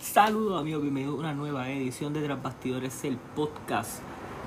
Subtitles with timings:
[0.00, 4.00] Saludos amigos, bienvenidos a una nueva edición de Tras Bastidores, el podcast.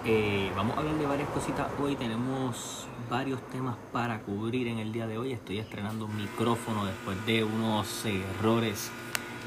[0.05, 4.93] Eh, vamos a hablar de varias cositas hoy, tenemos varios temas para cubrir en el
[4.93, 5.33] día de hoy.
[5.33, 8.91] Estoy estrenando un micrófono después de unos errores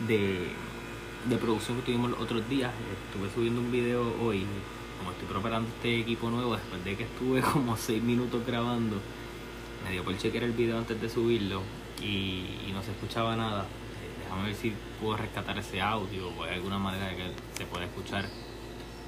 [0.06, 0.51] de,
[1.25, 2.71] de producción que tuvimos los otros días.
[3.09, 4.45] Estuve subiendo un video hoy,
[4.98, 8.96] como estoy preparando este equipo nuevo, después de que estuve como 6 minutos grabando,
[9.82, 11.62] me dio por chequear el video antes de subirlo
[12.02, 13.64] y, y no se escuchaba nada
[14.35, 17.23] Déjame ver si puedo rescatar ese audio o hay alguna manera de que
[17.56, 18.27] se pueda escuchar.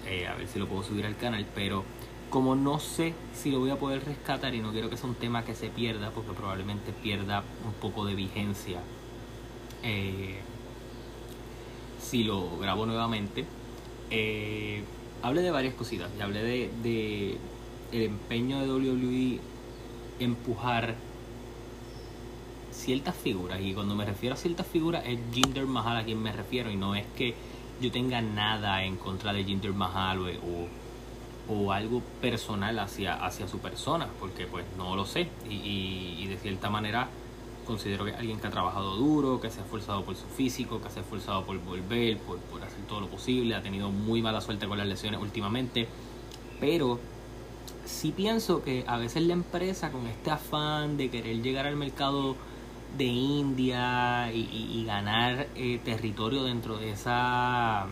[0.07, 1.45] Eh, a ver si lo puedo subir al canal.
[1.52, 1.85] Pero
[2.30, 5.16] como no sé si lo voy a poder rescatar y no quiero que sea un
[5.16, 8.80] tema que se pierda, porque probablemente pierda un poco de vigencia.
[9.83, 10.39] Eh,
[12.01, 13.45] si lo grabo nuevamente.
[14.11, 14.85] Eh,
[15.23, 16.09] hablé de varias cositas.
[16.21, 17.38] Hablé de, de
[17.91, 19.41] el empeño de WWE
[20.21, 20.95] empujar
[22.87, 26.31] ciertas figuras, y cuando me refiero a ciertas figuras es Jinder Mahal a quien me
[26.31, 27.35] refiero, y no es que
[27.81, 33.59] yo tenga nada en contra de Jinder Mahal o, o algo personal hacia, hacia su
[33.59, 37.09] persona, porque pues no lo sé, y, de cierta manera
[37.66, 40.80] considero que es alguien que ha trabajado duro, que se ha esforzado por su físico,
[40.80, 44.23] que se ha esforzado por volver, por, por hacer todo lo posible, ha tenido muy
[44.23, 45.88] mala suerte con las lesiones últimamente,
[46.60, 47.01] pero
[47.85, 52.37] sí pienso que a veces la empresa con este afán de querer llegar al mercado
[52.97, 57.87] de India y, ganar eh, territorio dentro de esa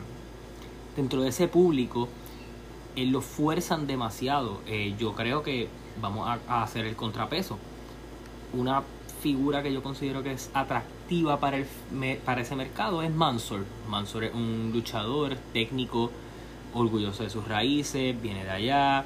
[0.97, 2.09] dentro de ese público
[2.97, 4.61] eh, lo fuerzan demasiado.
[4.67, 5.69] Eh, yo creo que
[6.01, 7.59] vamos a, hacer el contrapeso.
[8.53, 8.83] Una
[9.21, 11.67] figura que yo considero que es atractiva para el
[12.25, 16.11] para ese mercado es Mansor Mansor es un luchador técnico
[16.75, 19.05] orgulloso de sus raíces viene de allá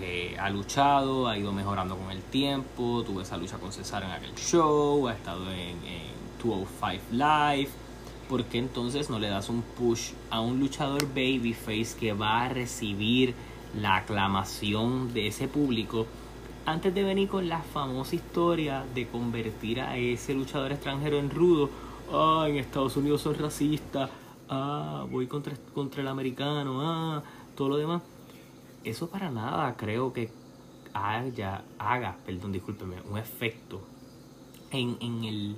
[0.00, 4.10] eh, ha luchado, ha ido mejorando con el tiempo, tuvo esa lucha con César en
[4.10, 5.76] aquel show, ha estado en,
[6.42, 7.70] 205 Live.
[8.28, 12.48] ¿Por qué entonces no le das un push a un luchador babyface que va a
[12.48, 13.34] recibir
[13.78, 16.06] la aclamación de ese público
[16.66, 21.70] antes de venir con la famosa historia de convertir a ese luchador extranjero en rudo?
[22.12, 24.10] Ah, en Estados Unidos son racistas.
[24.48, 26.80] Ah, voy contra, contra el americano.
[26.82, 27.22] Ah,
[27.54, 28.02] todo lo demás
[28.84, 30.30] eso para nada creo que
[30.92, 33.80] haya, haga, perdón, discúlpeme, un efecto
[34.70, 35.56] en, en, el,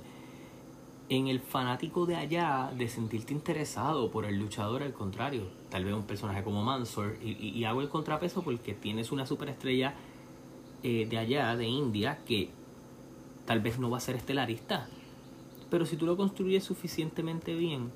[1.09, 5.93] en el fanático de allá de sentirte interesado por el luchador, al contrario, tal vez
[5.93, 9.93] un personaje como Mansor, y, hago el contrapeso porque tienes una superestrella
[10.83, 12.49] eh, de allá, de India, que
[13.45, 14.87] tal vez no va a ser estelarista,
[15.69, 17.91] pero si tú lo construyes suficientemente bien,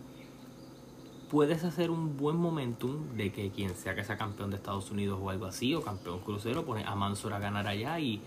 [1.32, 5.18] puedes hacer un buen momentum de que quien sea que sea campeón de Estados Unidos
[5.24, 8.22] o algo así, o campeón crucero, pone a Mansor a ganar allá y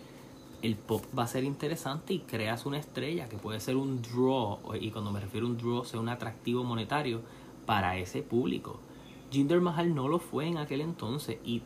[0.62, 4.58] el pop va a ser interesante y creas una estrella que puede ser un draw,
[4.80, 7.20] y cuando me refiero a un draw, sea un atractivo monetario
[7.66, 8.80] para ese público.
[9.30, 11.60] Jinder Mahal no lo fue en aquel entonces y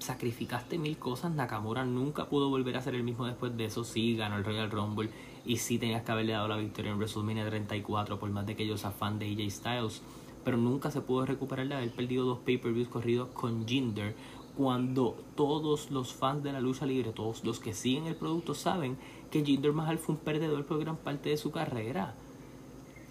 [0.00, 1.32] sacrificaste mil cosas.
[1.32, 3.84] Nakamura nunca pudo volver a ser el mismo después de eso.
[3.84, 5.08] Sí, ganó el Royal Rumble
[5.46, 8.66] y sí tenías que haberle dado la victoria en WrestleMania 34, por más de que
[8.66, 10.02] yo sea fan de AJ Styles
[10.44, 14.14] pero nunca se pudo recuperar de haber perdido dos pay-per-views corridos con Jinder
[14.56, 18.96] cuando todos los fans de la lucha libre, todos los que siguen el producto saben
[19.30, 22.14] que Jinder Mahal fue un perdedor por gran parte de su carrera.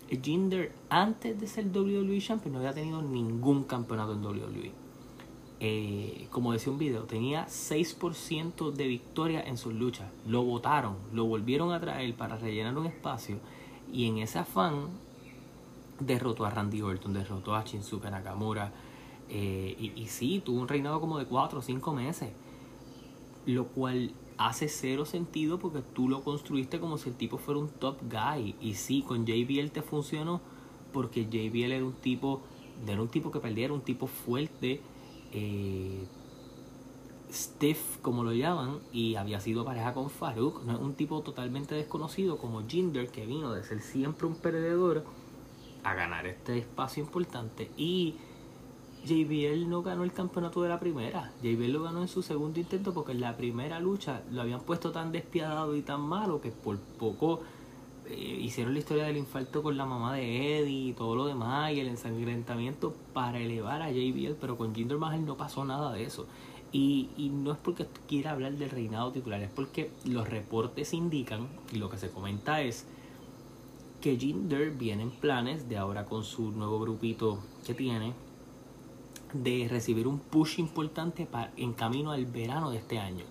[0.09, 4.71] Jinder antes de ser WWE Champion no había tenido ningún campeonato en WWE.
[5.59, 10.11] Eh, como decía un video, tenía 6% de victoria en sus luchas.
[10.27, 13.39] Lo votaron, lo volvieron a traer para rellenar un espacio
[13.91, 14.87] y en ese afán
[15.99, 18.71] derrotó a Randy Orton, derrotó a Shinsuke Nakamura.
[19.29, 22.31] Eh, y, sí, tuvo un reinado como de 4 o 5 meses.
[23.45, 27.69] Lo cual hace cero sentido porque tú lo construiste como si el tipo fuera un
[27.69, 28.55] top guy.
[28.61, 30.41] Y sí, con JBL te funcionó
[30.91, 32.41] porque JBL era un tipo,
[32.87, 34.81] era un tipo que perdía, era un tipo fuerte,
[35.31, 36.05] eh,
[37.31, 40.63] stiff como lo llaman, y había sido pareja con Farouk.
[40.63, 45.03] No es un tipo totalmente desconocido como Jinder que vino de ser siempre un perdedor
[45.83, 48.15] a ganar este espacio importante y
[49.05, 51.31] JBL no ganó el campeonato de la primera.
[51.41, 54.91] JBL lo ganó en su segundo intento porque en la primera lucha lo habían puesto
[54.91, 57.41] tan despiadado y tan malo que por poco
[58.07, 61.73] eh, hicieron la historia del infarto con la mamá de Eddie y todo lo demás
[61.73, 66.03] y el ensangrentamiento para elevar a JBL, pero con Jinder Mahal no pasó nada de
[66.03, 66.25] eso.
[66.71, 71.47] Y, y no es porque quiera hablar del reinado titular, es porque los reportes indican
[71.71, 72.87] y lo que se comenta es
[74.03, 78.13] que Jinder viene en planes de ahora con su nuevo grupito que tiene
[79.31, 83.23] de recibir un push importante para, en camino al verano de este año.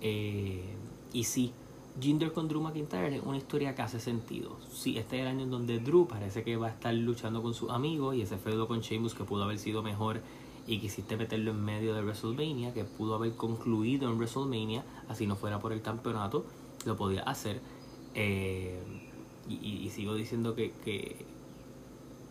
[0.00, 0.64] Eh,
[1.12, 1.52] y sí,
[2.00, 4.56] Jinder con Drew McIntyre es una historia que hace sentido.
[4.72, 7.52] Sí, este es el año en donde Drew parece que va a estar luchando con
[7.52, 10.22] sus amigos y ese feudo con Sheamus que pudo haber sido mejor
[10.66, 15.36] y quisiste meterlo en medio de WrestleMania, que pudo haber concluido en WrestleMania, así no
[15.36, 16.46] fuera por el campeonato,
[16.86, 17.60] lo podía hacer.
[18.14, 19.07] Eh,
[19.48, 21.16] y, sigo diciendo que, que,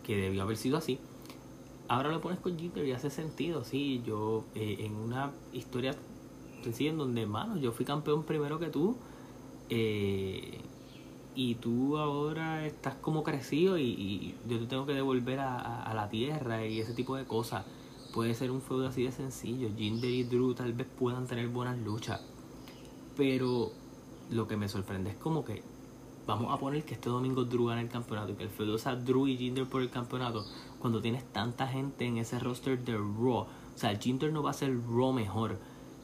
[0.03, 0.99] que, debió haber sido así.
[1.87, 5.95] Ahora lo pones con Jinder y hace sentido, sí, yo eh, en una historia
[6.63, 8.97] sencilla en donde, mano, yo fui campeón primero que tú
[9.69, 10.59] eh,
[11.35, 16.65] y tú ahora estás como crecido y, yo te tengo que devolver a, la tierra
[16.65, 17.63] y ese tipo de cosas.
[18.13, 19.69] Puede ser un feudo así de sencillo.
[19.77, 22.21] Jinder y Drew tal vez puedan tener buenas luchas.
[23.15, 23.71] Pero
[24.31, 25.61] lo que me sorprende es como que
[26.27, 28.95] vamos a poner que este domingo Drew gana el campeonato y que el feudo sea
[28.95, 30.45] Drew y Jinder por el campeonato
[30.79, 33.39] cuando tienes tanta gente en ese roster de Raw.
[33.39, 35.57] O sea, Jinder no va a ser Raw mejor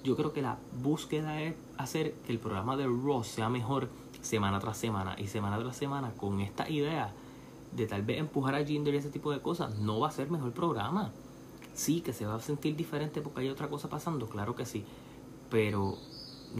[0.03, 3.89] yo creo que la búsqueda es hacer que el programa de Raw sea mejor
[4.21, 7.13] semana tras semana y semana tras semana con esta idea
[7.71, 10.29] de tal vez empujar a Jinder y ese tipo de cosas, no va a ser
[10.29, 11.11] mejor programa.
[11.73, 14.85] Sí, que se va a sentir diferente porque hay otra cosa pasando, claro que sí,
[15.49, 15.97] pero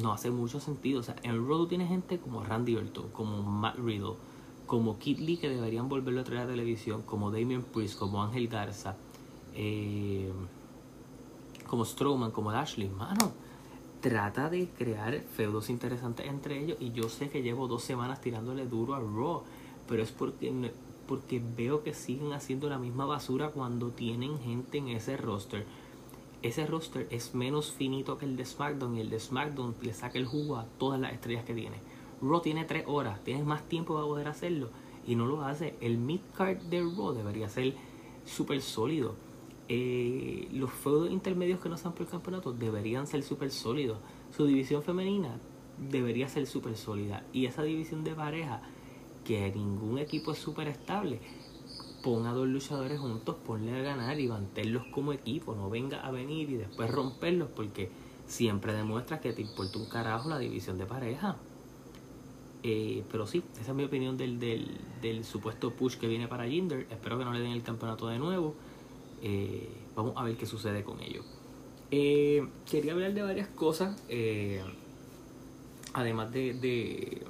[0.02, 1.00] no hace mucho sentido.
[1.00, 4.16] O sea, en Raw tiene gente como Randy Orton, como Matt Riddle,
[4.66, 8.22] como Kid Lee que deberían volverlo a traer a la televisión, como Damien Priest, como
[8.24, 8.96] Ángel Garza.
[9.56, 10.32] Eh,
[11.68, 13.32] como Strowman, como Ashley, mano,
[14.00, 16.78] trata de crear feudos interesantes entre ellos.
[16.80, 19.44] Y yo sé que llevo dos semanas tirándole duro a Raw,
[19.88, 20.72] pero es porque,
[21.08, 25.66] porque veo que siguen haciendo la misma basura cuando tienen gente en ese roster.
[26.44, 30.20] Ese roster es menos finito que el de SmackDown y el de SmackDown le saca
[30.20, 31.78] el jugo a todas las estrellas que tiene.
[32.22, 34.70] Raw tiene tres horas, tienes más tiempo para poder hacerlo
[35.08, 35.76] y no lo hace.
[35.82, 37.74] El mid card de Raw debería ser
[38.26, 39.16] súper sólido
[39.70, 43.98] eh, los feudos intermedios que no sean por el campeonato deberían ser súper sólidos.
[44.36, 45.40] Su división femenina
[45.78, 47.24] debería ser súper sólida.
[47.32, 48.62] Y esa división de pareja,
[49.26, 51.20] que ningún equipo es súper estable,
[52.04, 55.56] ponga a dos luchadores juntos, ponle a ganar y mantenerlos como equipo.
[55.56, 57.90] No venga a venir y después romperlos porque
[58.28, 61.38] siempre demuestra que te importa un carajo la división de pareja.
[62.62, 66.88] Eh, pero sí, esa es mi opinión del, del, supuesto push que viene para Jinder.
[66.92, 68.54] Espero que no le den el campeonato de nuevo.
[69.22, 71.24] Eh, vamos a ver qué sucede con ello.
[71.90, 73.96] Eh, quería hablar de varias cosas,
[75.94, 77.24] además de,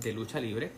[0.00, 0.70] de, lucha libre.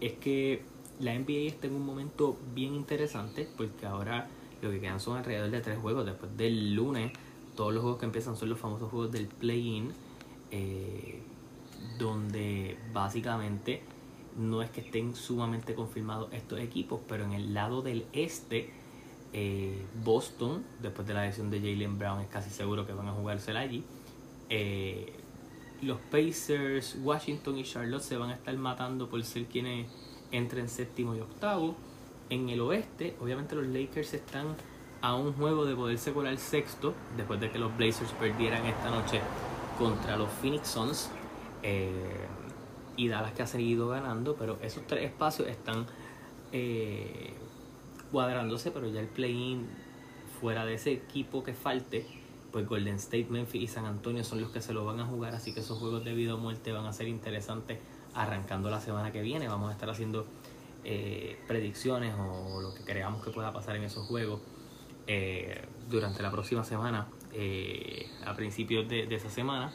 [0.00, 4.28] es que la NBA está en un momento bien interesante porque ahora
[4.62, 6.06] lo que quedan son alrededor de tres juegos.
[6.06, 7.12] Después del lunes,
[7.56, 9.92] todos los juegos que empiezan son los famosos juegos del play-in,
[11.98, 13.82] donde básicamente
[14.36, 18.70] no es que estén sumamente confirmados estos equipos, pero en el lado del este,
[19.32, 23.12] eh, Boston, después de la lesión de Jalen Brown, es casi seguro que van a
[23.12, 23.84] jugársela allí.
[24.48, 25.12] Eh,
[25.82, 29.86] los Pacers, Washington y Charlotte se van a estar matando por ser quienes
[30.32, 31.74] entren séptimo y octavo.
[32.30, 34.56] En el oeste, obviamente los Lakers están
[35.00, 39.20] a un juego de poderse colar sexto, después de que los Blazers perdieran esta noche
[39.78, 41.10] contra los Phoenix Suns.
[41.62, 42.26] Eh,
[42.96, 45.86] y Dallas que ha seguido ganando, pero esos tres espacios están
[46.52, 47.32] eh,
[48.12, 49.66] cuadrándose, pero ya el play-in
[50.40, 52.06] fuera de ese equipo que falte,
[52.52, 55.34] pues Golden State, Memphis y San Antonio son los que se lo van a jugar,
[55.34, 57.78] así que esos juegos de vida o muerte van a ser interesantes
[58.14, 59.48] arrancando la semana que viene.
[59.48, 60.26] Vamos a estar haciendo
[60.84, 64.40] eh, predicciones o lo que creamos que pueda pasar en esos juegos
[65.06, 67.08] eh, durante la próxima semana,
[68.24, 69.72] a principios de esa semana.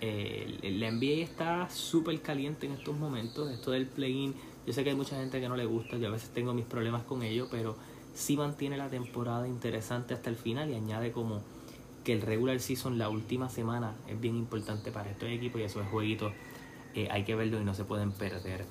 [0.00, 3.50] Eh, la NBA está súper caliente en estos momentos.
[3.50, 4.34] Esto del play-in,
[4.66, 6.66] yo sé que hay mucha gente que no le gusta, yo a veces tengo mis
[6.66, 7.76] problemas con ello, pero
[8.14, 11.42] sí mantiene la temporada interesante hasta el final y añade como
[12.04, 15.86] que el regular season, la última semana, es bien importante para estos equipos y esos
[15.88, 16.32] jueguitos
[16.96, 18.64] eh, hay que verlo y no se pueden perder.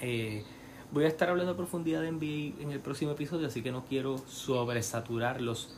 [0.00, 0.44] Eh,
[0.92, 3.84] voy a estar hablando a profundidad de NBA en el próximo episodio, así que no
[3.84, 5.74] quiero sobresaturarlos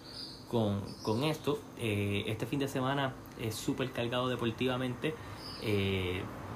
[0.49, 1.59] con, con esto.
[1.79, 5.15] Eh, este fin de semana es súper cargado deportivamente.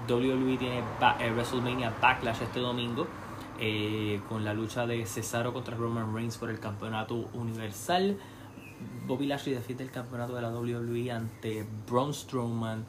[0.08, 3.06] WWE tiene eh, WrestleMania Backlash este domingo
[4.28, 8.18] con la lucha de Cesaro contra Roman Reigns por el campeonato universal.
[9.06, 12.84] Bobby Lashley defiende el campeonato de la WWE ante Braun Strowman,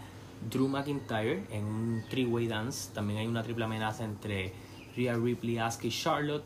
[0.49, 2.93] Drew McIntyre en un three-way dance.
[2.93, 4.53] También hay una triple amenaza entre
[4.95, 6.45] Rhea Ripley, Asuka y Charlotte.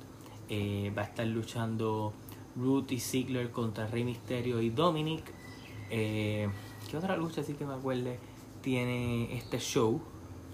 [0.97, 2.13] va a estar luchando
[2.55, 5.23] Ruth y Ziggler contra Rey Mysterio y Dominic.
[5.89, 6.49] Eh,
[6.89, 8.19] ¿Qué otra lucha así que me acuerde
[8.61, 10.01] tiene este show?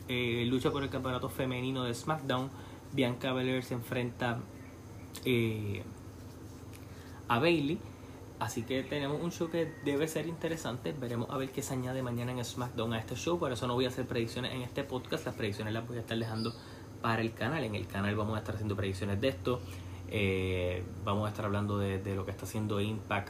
[0.07, 2.49] Eh, lucha por el campeonato femenino de SmackDown.
[2.93, 4.39] Bianca Belair se enfrenta
[5.25, 5.83] eh,
[7.27, 7.79] a Bailey.
[8.39, 10.91] Así que tenemos un show que debe ser interesante.
[10.91, 13.39] Veremos a ver qué se añade mañana en SmackDown a este show.
[13.39, 15.25] Por eso no voy a hacer predicciones en este podcast.
[15.25, 16.53] Las predicciones las voy a estar dejando
[17.01, 17.63] para el canal.
[17.63, 19.61] En el canal vamos a estar haciendo predicciones de esto.
[20.09, 23.29] Eh, vamos a estar hablando de, lo que está haciendo Impact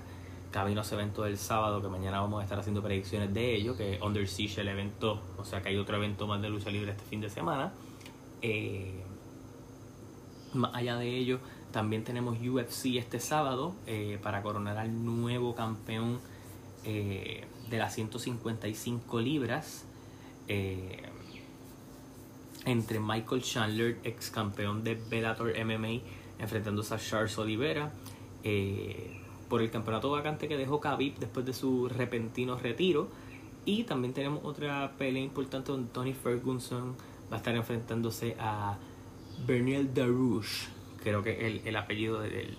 [0.51, 3.75] camino a ese evento del sábado, que mañana vamos a estar haciendo predicciones de ello,
[3.75, 6.91] que Under Siege el evento, o sea que hay otro evento más de lucha libre
[6.91, 7.73] este fin de semana.
[8.41, 9.03] Eh,
[10.53, 11.39] más allá de ello,
[11.75, 16.21] también tenemos UFC este sábado eh, para coronar al nuevo campeón
[16.85, 19.83] eh, de las 155 libras.
[20.47, 21.03] Eh,
[22.63, 25.99] entre Michael Chandler, ex campeón de Bellator MMA,
[26.39, 27.91] enfrentándose a Charles Oliveira.
[29.49, 33.09] por el campeonato vacante que dejó Khabib después de su repentino retiro.
[33.65, 36.95] Y también tenemos otra pelea importante donde Tony Ferguson
[37.29, 38.77] va a estar enfrentándose a
[39.45, 40.74] Berniel Darouche
[41.05, 42.49] creo que el, el apellido de,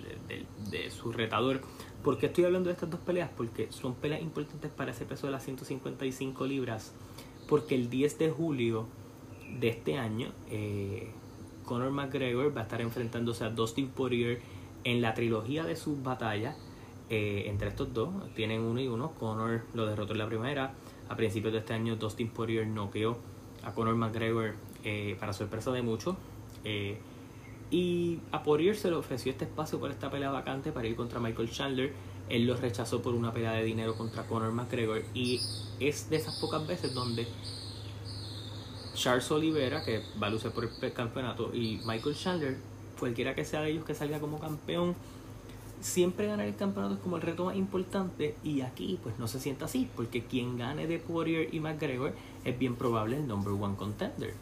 [0.70, 1.62] de, su retador.
[2.04, 3.28] ¿Por qué estoy hablando de estas dos peleas?
[3.36, 6.94] Porque son peleas importantes para ese peso de las 155 libras.
[7.48, 8.86] Porque el 10 de julio
[9.58, 11.10] de este año, eh,
[11.64, 14.40] Conor McGregor va a estar enfrentándose a Dustin Poirier
[14.84, 16.56] en la trilogía de sus batallas.
[17.10, 19.10] Eh, entre estos dos, tienen uno y uno.
[19.18, 20.74] Conor lo derrotó en la primera.
[21.08, 23.18] A principios de este año, Dustin Poirier noqueó
[23.64, 26.14] a Conor McGregor eh, para sorpresa de muchos.
[27.70, 31.18] Y a Poirier se le ofreció este espacio por esta pelea vacante para ir contra
[31.18, 31.92] Michael Chandler.
[32.28, 35.02] Él lo rechazó por una pelea de dinero contra Conor McGregor.
[35.14, 35.40] Y
[35.80, 37.26] es de esas pocas veces donde
[38.94, 42.56] Charles Oliveira, que va a luchar por el campeonato, y Michael Chandler,
[42.98, 44.94] cualquiera que sea de ellos que salga como campeón,
[45.80, 48.36] siempre ganar el campeonato es como el reto más importante.
[48.42, 52.12] Y aquí, pues no se sienta así, porque quien gane de Poirier y McGregor
[52.44, 54.34] es bien probable el number one contender.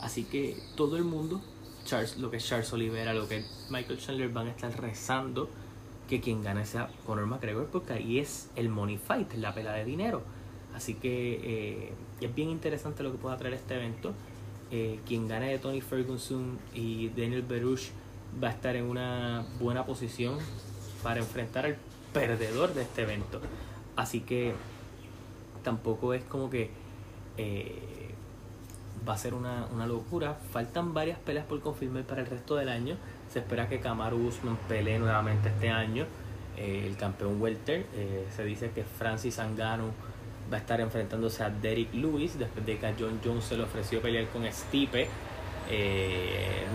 [0.00, 1.40] Así que todo el mundo
[1.84, 5.48] Charles, lo que es Charles Oliveira, lo que Michael Chandler van a estar rezando
[6.08, 9.84] que quien gane sea Conor McGregor, porque ahí es el money fight, la pela de
[9.84, 10.22] dinero.
[10.74, 14.12] Así que eh, es bien interesante lo que pueda traer este evento.
[14.72, 17.88] Eh, quien gane de Tony Ferguson y Daniel Berush
[18.42, 20.38] va a estar en una buena posición
[21.02, 21.76] para enfrentar al
[22.12, 23.40] perdedor de este evento.
[23.96, 24.54] Así que
[25.62, 26.70] tampoco es como que
[27.36, 27.99] eh,
[29.08, 30.36] va a ser una, locura.
[30.52, 32.96] Faltan varias peleas por confirmar para el resto del año.
[33.32, 36.06] Se espera que Kamaru Usman pelee nuevamente este año.
[36.56, 37.86] Eh, el campeón welter.
[37.94, 39.90] Eh, se dice que Francis Angano
[40.52, 43.62] va a estar enfrentándose a Derek Lewis después de que a John Jones se le
[43.62, 45.08] ofreció pelear con Stipe
[45.70, 46.66] eh.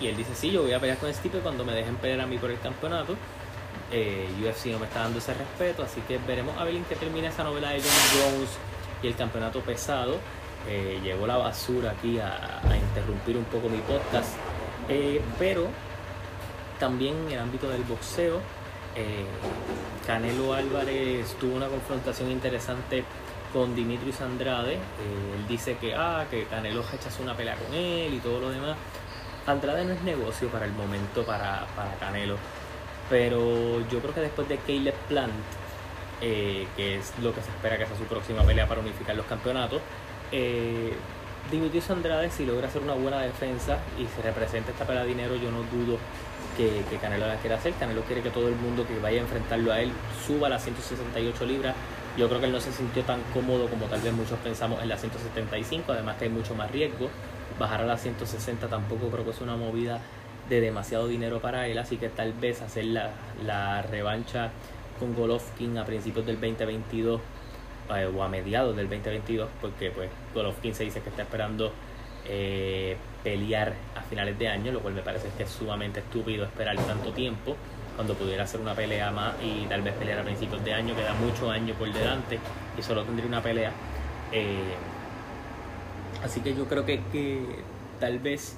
[0.00, 2.26] Y él dice, sí, yo voy a pelear con Stipe cuando me dejen pelear a
[2.26, 3.16] mí por el campeonato.
[3.90, 6.96] Eh, UFC no me está dando ese respeto, así que veremos a ver en qué
[6.96, 8.50] termina esa novela de John Jones
[9.02, 10.18] y el campeonato pesado.
[10.68, 14.36] Eh, llegó la basura aquí a, interrumpir un poco mi podcast.
[14.88, 15.66] Eh, pero
[16.78, 18.40] también en el ámbito del boxeo,
[18.94, 19.24] eh,
[20.06, 23.04] Canelo Álvarez tuvo una confrontación interesante
[23.52, 24.74] con Dimitrios Andrade.
[24.74, 28.76] él dice que, ah, que Canelo rechazó una pelea con él y todo lo demás.
[29.46, 32.36] Andrade no es negocio para el momento para, para Canelo.
[33.10, 35.32] Pero yo creo que después de Caleb Plant,
[36.20, 39.82] que es lo que se espera que sea su próxima pelea para unificar los campeonatos,
[40.32, 40.92] eh,
[41.50, 45.36] Dimitrios Andrade, si logra hacer una buena defensa y se representa esta pelea de dinero,
[45.36, 45.98] yo no dudo
[46.56, 47.74] que, Canelo la quiera hacer.
[47.74, 49.92] Canelo quiere que todo el mundo que vaya a enfrentarlo a él
[50.26, 51.74] suba a las 168 libras.
[52.16, 54.88] Yo creo que él no se sintió tan cómodo como tal vez muchos pensamos en
[54.88, 57.08] las 175, además que hay mucho más riesgo.
[57.58, 60.00] Bajar a las 160 tampoco creo que es una movida
[60.48, 63.10] de demasiado dinero para él, así que tal vez hacer la,
[63.44, 64.50] la revancha
[64.98, 67.20] con Golovkin a principios del 2022
[67.96, 71.72] eh, o a mediados del 2022, porque pues Golovkin se dice que está esperando
[72.26, 76.76] eh, pelear a finales de año, lo cual me parece que es sumamente estúpido esperar
[76.76, 77.56] tanto tiempo
[77.96, 81.12] cuando pudiera hacer una pelea más y tal vez pelear a principios de año, queda
[81.14, 82.38] mucho año por delante
[82.78, 83.72] y solo tendría una pelea.
[84.32, 84.74] Eh,
[86.24, 87.40] así que yo creo que, que
[88.00, 88.56] tal vez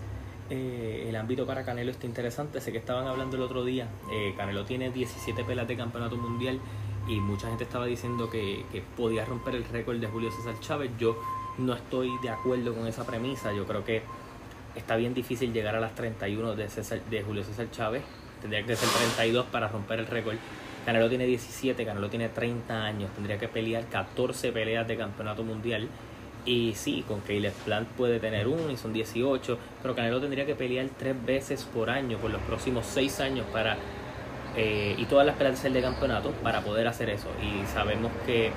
[0.50, 2.60] el ámbito para Canelo está interesante.
[2.60, 3.88] Sé que estaban hablando el otro día.
[4.36, 6.60] Canelo tiene 17 peleas de campeonato mundial
[7.06, 8.64] y mucha gente estaba diciendo que,
[8.96, 10.90] podía romper el récord de Julio César Chávez.
[10.98, 11.18] Yo
[11.58, 13.52] no estoy de acuerdo con esa premisa.
[13.52, 14.02] Yo creo que
[14.74, 16.68] está bien difícil llegar a las 31 de,
[17.10, 18.02] de Julio César Chávez.
[18.40, 20.36] Tendría que ser 32 para romper el récord.
[20.84, 23.10] Canelo tiene 17, Canelo tiene 30 años.
[23.14, 25.88] Tendría que pelear 14 peleas de campeonato mundial.
[26.46, 30.54] Y sí, con Caleb Plant puede tener uno y son 18, pero Canelo tendría que
[30.54, 33.78] pelear tres veces por año por los próximos 6 años para
[34.56, 37.28] eh, y todas las peleas de campeonato para poder hacer eso.
[37.42, 38.52] Y sabemos que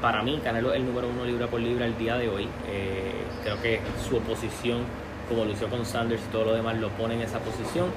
[0.00, 2.48] para mí Canelo es el número uno libra por libra el día de hoy.
[2.68, 3.12] Eh,
[3.42, 4.80] creo que su oposición,
[5.28, 7.88] como lució con Sanders y todo lo demás, lo pone en esa posición.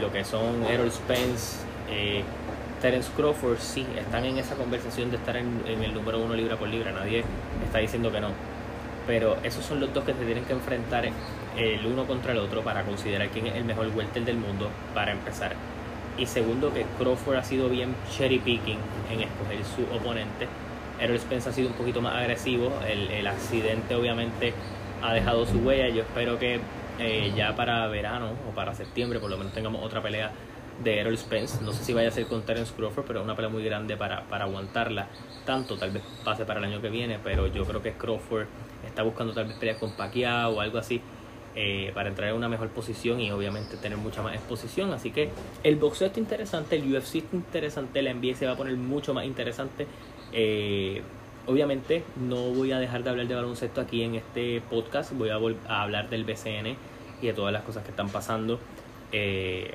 [0.00, 1.58] Lo que son Errol Spence,
[1.90, 2.22] eh,
[2.80, 6.56] Terence Crawford sí, están en esa conversación de estar en, en, el número uno libra
[6.56, 7.24] por libra, nadie
[7.66, 8.28] está diciendo que no.
[9.06, 11.04] Pero esos son los dos que se tienen que enfrentar
[11.56, 15.12] el uno contra el otro para considerar quién es el mejor welter del mundo para
[15.12, 15.54] empezar.
[16.16, 18.78] Y segundo, que Crawford ha sido bien cherry picking
[19.10, 20.46] en escoger su oponente.
[21.00, 22.72] Errol Spence ha sido un poquito más agresivo.
[22.88, 24.54] El, el accidente obviamente
[25.02, 25.88] ha dejado su huella.
[25.88, 26.60] Yo espero que
[27.00, 30.30] eh, ya para verano o para septiembre por lo menos tengamos otra pelea
[30.82, 31.62] de Errol Spence.
[31.62, 33.96] No sé si vaya a ser con Terence Crawford, pero es una pelea muy grande
[33.96, 35.08] para, para aguantarla.
[35.44, 38.46] Tanto, tal vez pase para el año que viene, pero yo creo que Crawford
[38.86, 41.00] está buscando tal vez peleas con Pacquiao o algo así.
[41.56, 44.92] Eh, para entrar en una mejor posición y obviamente tener mucha más exposición.
[44.92, 45.30] Así que
[45.62, 49.14] el boxeo está interesante, el UFC está interesante, la NBA se va a poner mucho
[49.14, 49.86] más interesante.
[50.32, 51.00] Eh,
[51.46, 55.36] obviamente no voy a dejar de hablar de baloncesto aquí en este podcast, voy a,
[55.68, 56.76] a hablar del BCN
[57.22, 58.58] y de todas las cosas que están pasando.
[59.12, 59.74] Eh,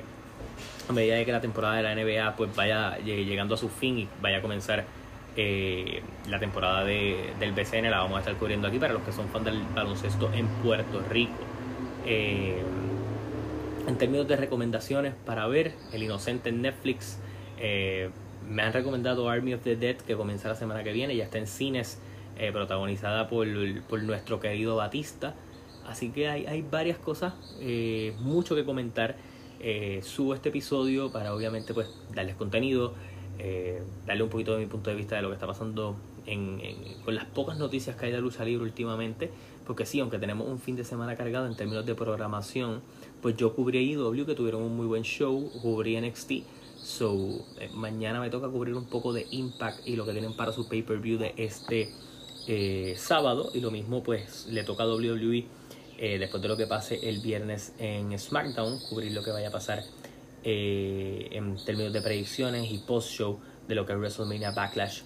[0.86, 4.00] a medida de que la temporada de la NBA pues vaya llegando a su fin
[4.00, 4.84] y vaya a comenzar
[6.28, 9.26] la temporada de, del BCN la vamos a estar cubriendo aquí para los que son
[9.28, 11.49] fans del baloncesto en Puerto Rico.
[12.06, 12.62] Eh,
[13.86, 17.18] en términos de recomendaciones para ver, El Inocente en Netflix.
[17.58, 18.10] Eh,
[18.48, 21.38] me han recomendado Army of the Dead, que comienza la semana que viene, ya está
[21.38, 22.00] en cines,
[22.38, 23.46] eh, protagonizada por,
[23.88, 25.34] por, nuestro querido Batista.
[25.86, 27.34] Así que hay, hay varias cosas,
[28.20, 29.16] mucho que comentar.
[30.02, 32.94] subo este episodio para obviamente pues darles contenido,
[34.06, 35.96] darle un poquito de mi punto de vista de lo que está pasando
[37.04, 39.30] con las pocas noticias que hay de lucha libre últimamente
[39.70, 42.82] porque sí, aunque tenemos un fin de semana cargado en términos de programación,
[43.22, 46.32] pues yo cubrí IW que tuvieron un muy buen show, cubrí NXT.
[46.82, 50.50] So, eh, mañana me toca cubrir un poco de Impact y lo que tienen para
[50.50, 51.88] su pay-per-view de este
[52.48, 53.52] eh, sábado.
[53.54, 55.46] Y lo mismo, pues, le toca a WWE
[55.98, 59.52] eh, después de lo que pase el viernes en SmackDown, cubrir lo que vaya a
[59.52, 59.84] pasar
[60.42, 65.02] en términos de predicciones y post-show de lo que es WrestleMania Backlash.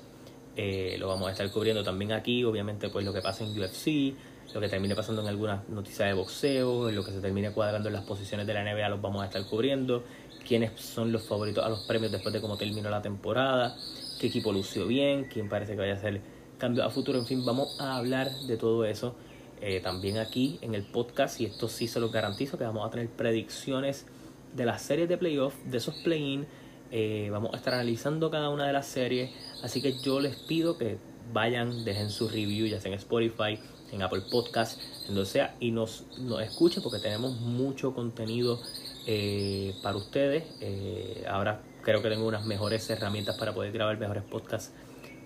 [0.98, 4.14] lo vamos a estar cubriendo también aquí, obviamente, pues lo que pasa en UFC,
[4.52, 7.94] lo que termine pasando en algunas noticias de boxeo, lo que se termine cuadrando en
[7.94, 10.04] las posiciones de la NBA los vamos a estar cubriendo,
[10.46, 13.76] quiénes son los favoritos a los premios después de cómo terminó la temporada,
[14.20, 16.20] qué equipo lució bien, quién parece que vaya a hacer
[16.58, 19.16] cambio a futuro, en fin, vamos a hablar de todo eso
[19.60, 21.40] eh, también aquí en el podcast.
[21.40, 24.06] Y esto sí se lo garantizo que vamos a tener predicciones
[24.54, 26.46] de las series de playoff, de esos play-in,
[26.90, 29.30] eh, vamos a estar analizando cada una de las series,
[29.64, 30.98] así que yo les pido que
[31.34, 33.58] vayan, dejen su review ya sea en Spotify,
[33.92, 36.04] en Apple Podcast, en donde sea, y nos,
[36.42, 38.62] escuchen porque tenemos mucho contenido
[39.06, 40.44] eh, para ustedes.
[40.60, 44.72] Eh, ahora creo que tengo unas mejores herramientas para poder grabar mejores podcasts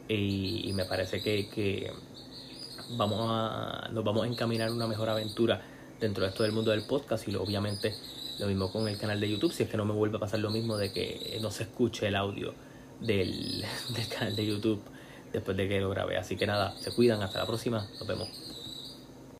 [0.08, 1.92] y, me parece que,
[2.96, 5.60] vamos a, nos vamos a encaminar una mejor aventura
[6.00, 7.94] dentro de esto del mundo del podcast y obviamente
[8.40, 10.40] lo mismo con el canal de YouTube, si es que no me vuelve a pasar
[10.40, 12.54] lo mismo de que no se escuche el audio
[13.00, 13.64] del
[14.18, 14.80] canal de YouTube
[15.32, 16.16] después de que lo grabé.
[16.16, 18.47] Así que nada, se cuidan, hasta la próxima, nos vemos.